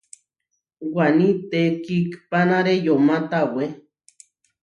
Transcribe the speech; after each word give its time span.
Waní 0.95 1.27
tekihpánare 1.49 2.73
yomá 2.85 3.15
tawé. 3.31 3.63